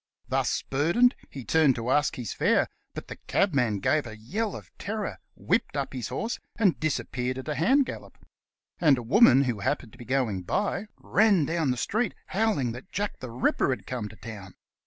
[0.27, 4.75] Thus burdened he turned to ask his fare, but the cabman gave a yell of
[4.79, 8.17] terror, whipped up his horse, and disappeared at a hand gallop;
[8.79, 12.91] and a woman who happened to be going by, ran down the street, howling that
[12.91, 14.55] Jack the Ripper had come to town.